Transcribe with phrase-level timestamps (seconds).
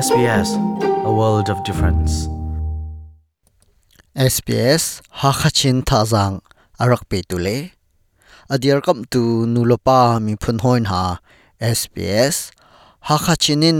[0.00, 0.48] SBS
[1.08, 2.12] a world of difference
[4.34, 4.84] SBS
[5.20, 6.34] hakachin thazang
[6.82, 7.56] arak pe tule
[8.54, 9.22] adiar kam tu
[9.54, 11.02] nulopa mi phun hoin ha
[11.78, 12.36] SBS
[13.08, 13.78] hakachinin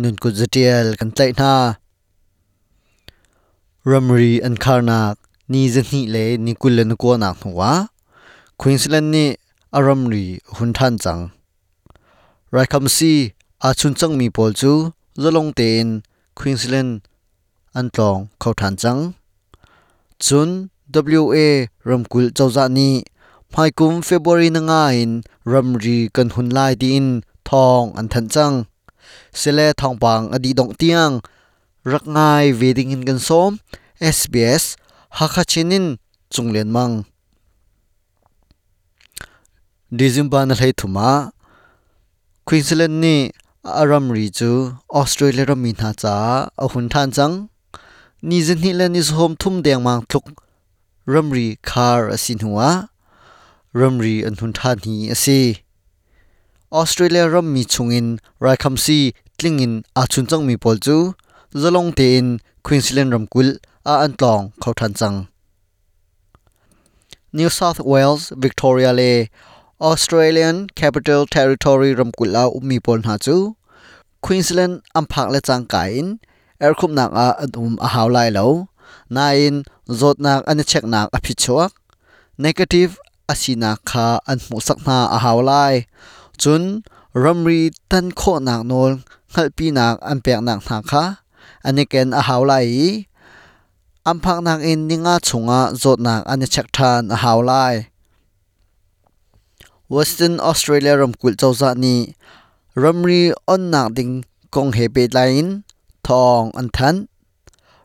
[0.00, 1.50] nun ku zatial kan tlai na
[3.90, 5.14] ramri an kharnak
[5.52, 7.72] ni zani le nikul le ko na khwa
[8.60, 9.24] queensland ni
[9.78, 11.22] aramri hun than chang
[12.54, 13.12] rai kham si
[13.68, 14.72] a chun chang mi pol chu
[15.22, 15.86] จะลงเตน
[16.38, 16.88] ควีนส e n s l a n
[17.76, 18.98] อันตองเขาทานจัง
[20.24, 20.48] จุน
[21.20, 21.38] WA
[21.88, 22.94] รำกุลเจ้าจานี้
[23.52, 25.10] ภายกุมเฟบรีนงาอิน
[25.52, 27.08] รำรีกันหุนลายดีอิน
[27.48, 28.52] ทองอันทันจัง
[29.38, 31.10] เสเลทองปังอดีดงเตียง
[31.92, 33.50] รักง่ายเวดิงินกันสม
[34.16, 34.64] SBS
[35.16, 35.86] ฮักชินิน
[36.34, 36.90] จุงเลียนมัง
[39.96, 41.10] ดิซิมบานอะไรถุมา
[42.46, 43.20] ควีนสแลนด์นี่
[43.76, 44.50] อารัมรีจู
[44.94, 46.16] ออสเตรเลียรมีนาจา
[46.60, 47.32] อหุนทานจัง
[48.28, 50.24] นี่จะนี่และนิสโฮมทุ่มแดงมังทุก
[51.12, 52.60] รัมรีคาร์สินหัว
[53.78, 55.40] รัมรีอันหุนทานนี้อสิ
[56.74, 58.06] ออสเตรเลียรัมมีชงอิน
[58.40, 58.98] ไรายคำซี
[59.38, 60.96] ทิ้งอินอาชุนจังมีปอลจู
[61.62, 62.24] จะลงเติน
[62.66, 63.48] ควีนส์แลนด์รัมกุล
[63.86, 65.14] อาอันตลองเขาทันจัง
[67.38, 69.02] New South Wales Victoria เล
[69.84, 73.36] ออสเตรเลียนแคปิตอลเทริทอรีรำกุลาอุมีปลหาจู
[74.24, 76.06] ควีนส์แลนด์อัมพักและจังกายน
[76.58, 77.28] เอร์คุมนักอา
[77.60, 78.50] อุมอาฮาวไลเลว
[79.16, 79.54] นายน
[79.98, 81.70] จดนักอันเช็คนักอภิชวก
[82.40, 82.88] เนกาทีฟ
[83.28, 85.52] อาศินักฆาอันมุสักนาอาฮาวไล
[86.42, 86.62] จุน
[87.22, 88.90] รำรีตันโคนักนนล
[89.34, 91.02] ขัลปีนักอันเปียกนักนักฆา
[91.66, 92.54] อันเกนอาฮาวไล
[94.08, 97.54] อัมพักนักอินนิงาชงาจดนักอันเช็คทานอาฮาวไล
[99.90, 102.14] Western Australia ram kul chawza ni
[102.78, 104.22] ramri on nak ding
[104.54, 105.66] kong hebe line
[106.06, 107.10] thong an than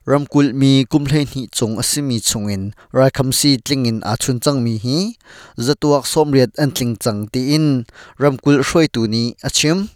[0.05, 4.77] ram kul mi kumhle ni chung asimi chungin ra khamsi tlingin a chun chang mi
[4.77, 5.17] hi
[5.57, 7.89] zatuak somriat an tling chang ti in
[8.21, 9.89] ram kul hroi tu ni achim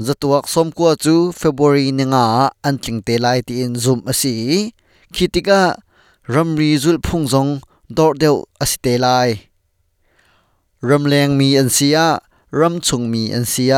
[0.00, 4.32] zatuak som kwa chu february ni nga an tling te lai ti in zum asi
[5.14, 5.76] khitika
[6.32, 7.60] ramri zul phung jong
[7.96, 9.45] dor deu asite lai
[10.90, 11.98] รำแรงมีอันเสีย
[12.58, 13.76] รำชงมีอันเสีย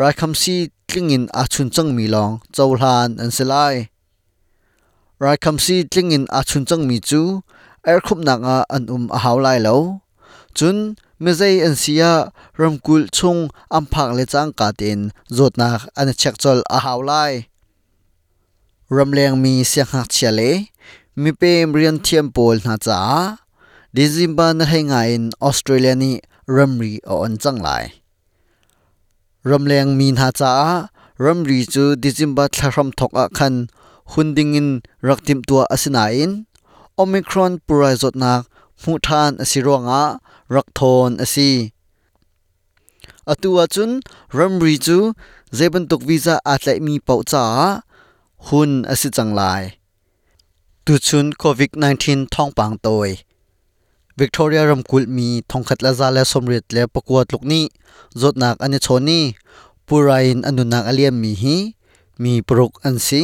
[0.00, 0.56] รายคำซี
[0.90, 3.74] กิ้งอินอาชุนจังมีหลงเจ้าลานอันเสลาย
[5.24, 7.22] รายคำซีกิ้งอินอาชุนจังมีจู
[7.82, 8.38] เอร์คุปนัก
[8.72, 9.80] อันอุ่มอาหาวไล่ล้ว
[10.58, 10.76] จุน
[11.20, 12.04] เมื่อใจอันเสีย
[12.60, 13.36] รำกุลชง
[13.74, 15.00] อันพักเลจังกาเดน
[15.36, 17.24] จดนักอันเช็คจอลอาหาวไล่
[18.96, 20.52] รำเลียงมีเสียงหักเฉลย
[21.22, 23.00] มีเป็นเรียนเทียมโปลนาจ้า
[23.94, 24.94] ดิซิมบานเใงไง
[25.42, 26.14] ออสเตรเลียนี
[26.56, 27.84] รมรีอ่อนจังไลาย
[29.48, 30.54] รำแรงมีนาจ้า
[31.24, 33.54] รมรีจูดิจิมบัตทรมทกอคัน
[34.12, 34.68] หุนดิงิน
[35.06, 36.30] รักติมตัวอสินาอิน
[36.94, 38.40] โอมิครอนปุรายจดนัก
[38.82, 40.00] มูทานอสิรวงอ
[40.54, 41.50] รักทนอสี
[43.30, 43.90] อตัวจุน
[44.38, 44.98] รัมรีจู
[45.54, 47.44] เจบันตุกวีซาอาจจะมีเป่าจ้า
[48.46, 49.62] หุนอสิจังไลาย
[50.84, 51.70] ตุชุนโควิด
[52.02, 53.10] -19 ท้องปังตวย
[54.20, 57.64] วิกตอเรียรัมกุลมีทงคัดละซาเละสมริดและประกวดลูกนี้
[58.20, 59.22] จดนักอเนโชนี่
[59.86, 61.56] ปูไรน์อันุนักอเลียมมีฮี
[62.22, 63.22] มีปรุกอันซี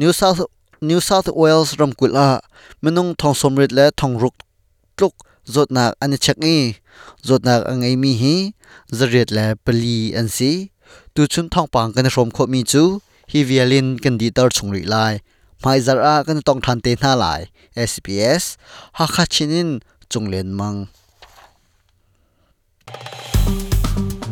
[0.00, 0.50] นิวเซาท์
[0.88, 2.30] นิวเซาท์เวลส์รัมกุลอา
[2.82, 4.34] มนุงทงสมริดและทงรุก
[5.00, 5.14] ลุก
[5.54, 6.56] จดนักอเนชักนี
[7.26, 8.34] จดนักอังเอมีฮี
[8.98, 10.52] จริดและปลีอันซี
[11.14, 12.84] ตูชุนทองปังกันชมโคมีจู
[13.30, 14.96] ฮิวเวลินกันดีตอร์ชงริไล
[15.64, 17.40] maizar a kan tong than te na lai
[17.92, 18.56] sps
[18.98, 19.70] ha kha chinin
[20.10, 20.78] chunglen mang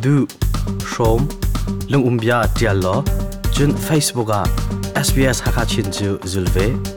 [0.03, 0.27] du
[0.95, 1.25] shom
[1.91, 2.95] lung umbia tial lo
[3.53, 4.43] chun facebook a
[5.07, 6.94] sps ha kha chin chu zulve